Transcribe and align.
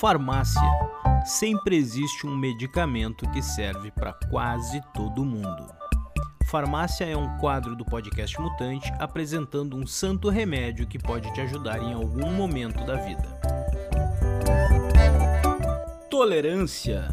Farmácia. 0.00 0.62
Sempre 1.24 1.76
existe 1.76 2.24
um 2.24 2.36
medicamento 2.36 3.28
que 3.32 3.42
serve 3.42 3.90
para 3.90 4.12
quase 4.30 4.80
todo 4.94 5.24
mundo. 5.24 5.66
Farmácia 6.48 7.04
é 7.04 7.16
um 7.16 7.36
quadro 7.38 7.74
do 7.74 7.84
podcast 7.84 8.40
Mutante 8.40 8.92
apresentando 9.00 9.76
um 9.76 9.84
santo 9.84 10.28
remédio 10.28 10.86
que 10.86 11.00
pode 11.00 11.34
te 11.34 11.40
ajudar 11.40 11.82
em 11.82 11.94
algum 11.94 12.30
momento 12.30 12.84
da 12.84 12.94
vida. 12.94 13.26
Tolerância. 16.08 17.08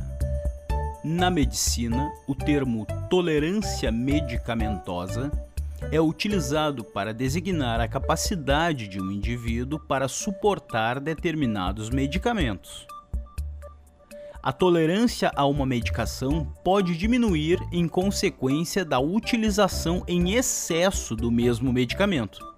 Na 1.03 1.31
medicina, 1.31 2.11
o 2.27 2.35
termo 2.35 2.85
tolerância 3.09 3.91
medicamentosa 3.91 5.31
é 5.91 5.99
utilizado 5.99 6.83
para 6.83 7.13
designar 7.13 7.79
a 7.79 7.87
capacidade 7.87 8.87
de 8.87 9.01
um 9.01 9.11
indivíduo 9.11 9.79
para 9.79 10.07
suportar 10.07 10.99
determinados 10.99 11.89
medicamentos. 11.89 12.87
A 14.41 14.51
tolerância 14.51 15.31
a 15.35 15.45
uma 15.45 15.65
medicação 15.65 16.45
pode 16.63 16.95
diminuir 16.95 17.59
em 17.71 17.87
consequência 17.87 18.85
da 18.85 18.99
utilização 18.99 20.03
em 20.07 20.35
excesso 20.35 21.15
do 21.15 21.31
mesmo 21.31 21.73
medicamento. 21.73 22.54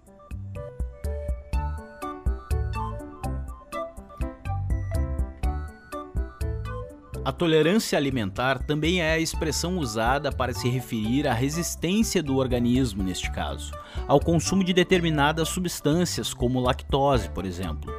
A 7.27 7.31
tolerância 7.33 7.97
alimentar 7.97 8.63
também 8.63 9.01
é 9.01 9.11
a 9.11 9.19
expressão 9.19 9.79
usada 9.79 10.31
para 10.31 10.53
se 10.53 10.69
referir 10.69 11.27
à 11.27 11.33
resistência 11.33 12.23
do 12.23 12.37
organismo, 12.37 13.03
neste 13.03 13.29
caso, 13.29 13.73
ao 14.07 14.17
consumo 14.17 14.63
de 14.63 14.71
determinadas 14.71 15.49
substâncias, 15.49 16.33
como 16.33 16.61
lactose, 16.61 17.29
por 17.29 17.45
exemplo. 17.45 17.93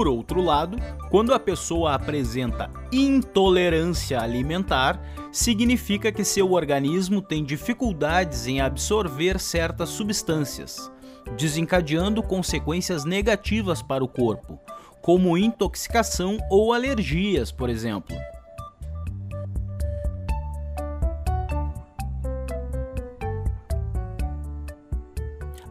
Por 0.00 0.08
outro 0.08 0.40
lado, 0.40 0.78
quando 1.10 1.34
a 1.34 1.38
pessoa 1.38 1.92
apresenta 1.92 2.70
intolerância 2.90 4.18
alimentar, 4.18 4.98
significa 5.30 6.10
que 6.10 6.24
seu 6.24 6.52
organismo 6.52 7.20
tem 7.20 7.44
dificuldades 7.44 8.46
em 8.46 8.62
absorver 8.62 9.38
certas 9.38 9.90
substâncias, 9.90 10.90
desencadeando 11.36 12.22
consequências 12.22 13.04
negativas 13.04 13.82
para 13.82 14.02
o 14.02 14.08
corpo, 14.08 14.58
como 15.02 15.36
intoxicação 15.36 16.38
ou 16.50 16.72
alergias, 16.72 17.52
por 17.52 17.68
exemplo. 17.68 18.16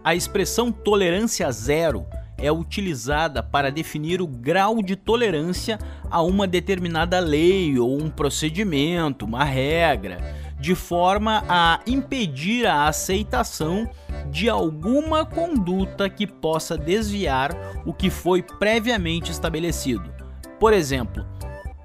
A 0.04 0.14
expressão 0.14 0.72
tolerância 0.72 1.52
zero 1.52 2.06
é 2.42 2.52
utilizada 2.52 3.44
para 3.44 3.72
definir 3.72 4.22
o 4.22 4.28
grau 4.28 4.82
de 4.82 4.96
tolerância 4.96 5.78
a 6.10 6.22
uma 6.22 6.48
determinada 6.48 7.20
lei 7.20 7.78
ou 7.80 8.02
um 8.02 8.10
procedimento, 8.10 9.26
uma 9.26 9.44
regra, 9.44 10.18
de 10.60 10.76
forma 10.76 11.44
a 11.48 11.80
impedir 11.88 12.66
a 12.66 12.88
aceitação 12.88 13.90
de 14.30 14.50
alguma 14.50 15.26
conduta 15.26 16.10
que 16.10 16.28
possa 16.28 16.78
desviar 16.78 17.52
o 17.86 17.94
que 17.94 18.10
foi 18.10 18.42
previamente 18.42 19.32
estabelecido. 19.32 20.12
Por 20.60 20.74
exemplo, 20.74 21.26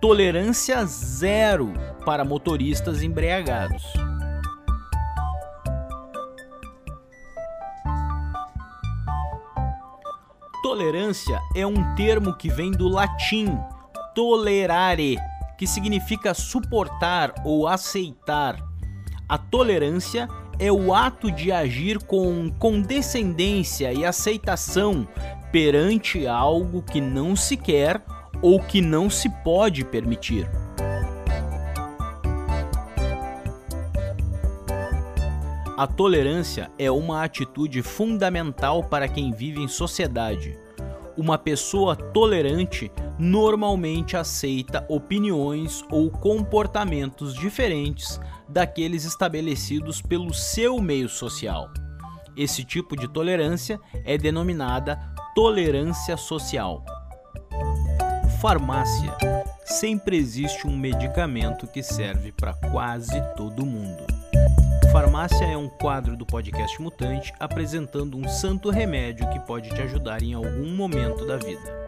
tolerância 0.00 0.84
zero 0.84 1.72
para 2.04 2.24
motoristas 2.24 3.02
embriagados. 3.02 3.82
Tolerância 10.74 11.40
é 11.54 11.64
um 11.64 11.94
termo 11.94 12.34
que 12.34 12.48
vem 12.48 12.72
do 12.72 12.88
latim 12.88 13.56
tolerare, 14.12 15.16
que 15.56 15.68
significa 15.68 16.34
suportar 16.34 17.32
ou 17.44 17.68
aceitar. 17.68 18.56
A 19.28 19.38
tolerância 19.38 20.28
é 20.58 20.72
o 20.72 20.92
ato 20.92 21.30
de 21.30 21.52
agir 21.52 22.02
com 22.02 22.50
condescendência 22.58 23.92
e 23.92 24.04
aceitação 24.04 25.06
perante 25.52 26.26
algo 26.26 26.82
que 26.82 27.00
não 27.00 27.36
se 27.36 27.56
quer 27.56 28.04
ou 28.42 28.58
que 28.58 28.80
não 28.80 29.08
se 29.08 29.28
pode 29.44 29.84
permitir. 29.84 30.50
A 35.76 35.88
tolerância 35.88 36.70
é 36.78 36.88
uma 36.88 37.24
atitude 37.24 37.82
fundamental 37.82 38.84
para 38.84 39.08
quem 39.08 39.32
vive 39.32 39.60
em 39.60 39.66
sociedade. 39.66 40.56
Uma 41.16 41.36
pessoa 41.36 41.96
tolerante 41.96 42.92
normalmente 43.18 44.16
aceita 44.16 44.86
opiniões 44.88 45.84
ou 45.90 46.12
comportamentos 46.12 47.34
diferentes 47.34 48.20
daqueles 48.48 49.04
estabelecidos 49.04 50.00
pelo 50.00 50.32
seu 50.32 50.80
meio 50.80 51.08
social. 51.08 51.68
Esse 52.36 52.62
tipo 52.62 52.96
de 52.96 53.08
tolerância 53.08 53.80
é 54.04 54.16
denominada 54.16 54.96
tolerância 55.34 56.16
social. 56.16 56.84
Farmácia. 58.40 59.12
Sempre 59.64 60.18
existe 60.18 60.68
um 60.68 60.76
medicamento 60.76 61.66
que 61.66 61.82
serve 61.82 62.30
para 62.30 62.54
quase 62.54 63.20
todo 63.36 63.66
mundo. 63.66 64.23
Farmácia 64.94 65.44
é 65.44 65.56
um 65.56 65.68
quadro 65.68 66.16
do 66.16 66.24
podcast 66.24 66.80
Mutante 66.80 67.32
apresentando 67.40 68.16
um 68.16 68.28
santo 68.28 68.70
remédio 68.70 69.28
que 69.30 69.40
pode 69.40 69.68
te 69.70 69.82
ajudar 69.82 70.22
em 70.22 70.34
algum 70.34 70.68
momento 70.68 71.26
da 71.26 71.36
vida. 71.36 71.84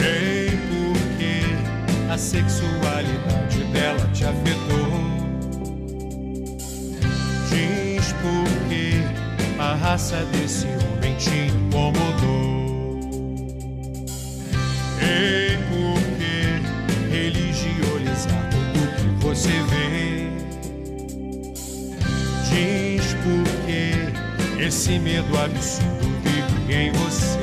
Ei, 0.00 0.48
porque 0.70 2.10
a 2.10 2.16
sexualidade 2.16 2.91
raça 9.74 10.24
desse 10.32 10.66
homem 10.66 11.16
te 11.16 11.50
incomodou. 11.50 13.00
Ei, 15.00 15.58
porque 15.68 16.60
religionizar 17.10 18.50
tudo 18.50 18.80
que 18.96 19.24
você 19.24 19.50
vê. 19.70 20.30
Diz 22.48 23.14
porque 23.24 24.62
esse 24.62 24.98
medo 24.98 25.38
absurdo 25.38 26.08
vive 26.22 26.74
em 26.74 26.92
você. 26.92 27.41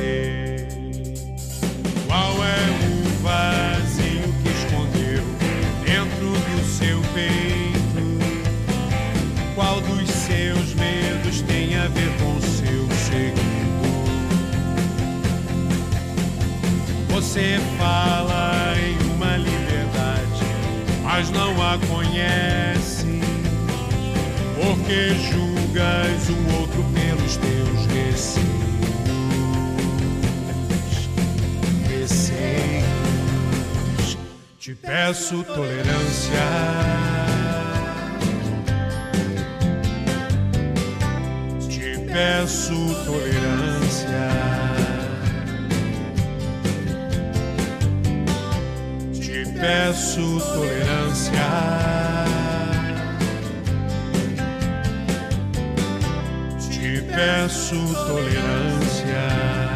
Você 17.29 17.59
fala 17.77 18.73
em 18.75 18.97
uma 19.13 19.37
liberdade, 19.37 20.43
mas 21.03 21.29
não 21.29 21.51
a 21.61 21.77
conhece. 21.87 23.21
Porque 24.55 25.13
julgas 25.29 26.27
o 26.27 26.55
outro 26.59 26.83
pelos 26.91 27.37
teus 27.37 27.85
receios. 27.93 28.47
receios. 31.87 32.87
Te 34.59 34.73
peço 34.73 35.43
tolerância. 35.43 36.47
Te 41.69 41.95
peço 42.11 42.73
tolerância. 43.05 44.78
Peço 49.59 50.39
tolerância. 50.39 51.33
Te 56.69 57.01
peço 57.01 57.93
tolerância. 58.07 59.68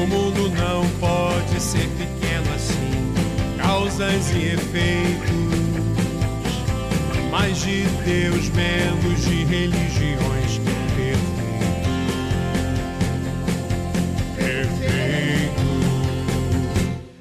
O 0.00 0.06
mundo 0.06 0.48
não 0.48 0.88
pode 0.98 1.60
ser 1.60 1.86
pequeno 1.90 2.54
assim, 2.54 3.12
causas 3.58 4.30
e 4.30 4.54
efeitos. 4.54 5.30
Mais 7.30 7.58
de 7.58 7.82
Deus, 8.02 8.48
menos 8.48 9.20
de 9.26 9.44
religiões. 9.44 10.58
Perfeito. 10.64 11.20
Perfeito. 14.36 15.60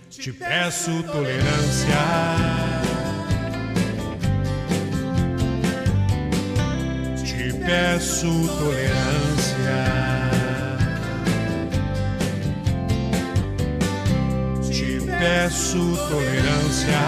Te 0.10 0.32
peço 0.32 1.04
tolerância. 1.04 2.00
Te 7.26 7.54
peço 7.60 8.48
tolerância. 8.58 9.29
Peço 15.40 15.96
tolerância. 16.10 17.00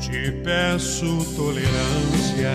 Te 0.00 0.32
peço 0.42 1.24
tolerância. 1.36 2.50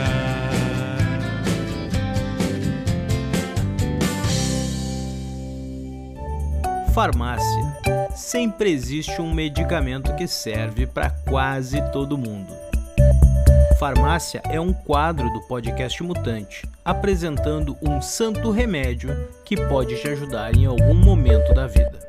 Farmácia. 6.94 7.78
Sempre 8.14 8.70
existe 8.70 9.22
um 9.22 9.34
medicamento 9.34 10.14
que 10.18 10.28
serve 10.28 10.86
para 10.86 11.10
quase 11.10 11.82
todo 11.94 12.18
mundo. 12.18 12.69
Farmácia 13.80 14.42
é 14.44 14.60
um 14.60 14.74
quadro 14.74 15.32
do 15.32 15.40
podcast 15.44 16.04
Mutante, 16.04 16.68
apresentando 16.84 17.78
um 17.82 18.02
santo 18.02 18.52
remédio 18.52 19.10
que 19.46 19.56
pode 19.56 19.96
te 20.02 20.10
ajudar 20.10 20.54
em 20.54 20.66
algum 20.66 20.94
momento 20.94 21.54
da 21.54 21.66
vida. 21.66 22.09